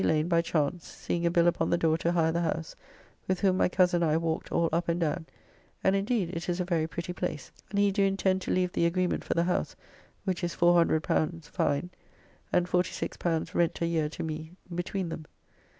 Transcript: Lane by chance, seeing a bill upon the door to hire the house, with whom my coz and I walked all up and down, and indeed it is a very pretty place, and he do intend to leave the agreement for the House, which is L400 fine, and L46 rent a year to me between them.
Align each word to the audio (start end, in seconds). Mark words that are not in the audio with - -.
Lane 0.03 0.27
by 0.27 0.41
chance, 0.41 0.87
seeing 0.87 1.27
a 1.27 1.29
bill 1.29 1.45
upon 1.45 1.69
the 1.69 1.77
door 1.77 1.95
to 1.99 2.11
hire 2.11 2.31
the 2.31 2.41
house, 2.41 2.75
with 3.27 3.41
whom 3.41 3.57
my 3.57 3.69
coz 3.69 3.93
and 3.93 4.03
I 4.03 4.17
walked 4.17 4.51
all 4.51 4.67
up 4.73 4.89
and 4.89 4.99
down, 4.99 5.27
and 5.83 5.95
indeed 5.95 6.31
it 6.35 6.49
is 6.49 6.59
a 6.59 6.65
very 6.65 6.87
pretty 6.87 7.13
place, 7.13 7.51
and 7.69 7.77
he 7.77 7.91
do 7.91 8.01
intend 8.03 8.41
to 8.41 8.51
leave 8.51 8.71
the 8.73 8.87
agreement 8.87 9.23
for 9.23 9.35
the 9.35 9.43
House, 9.43 9.75
which 10.23 10.43
is 10.43 10.55
L400 10.55 11.43
fine, 11.45 11.91
and 12.51 12.65
L46 12.67 13.53
rent 13.53 13.79
a 13.79 13.85
year 13.85 14.09
to 14.09 14.23
me 14.23 14.53
between 14.75 15.09
them. 15.09 15.25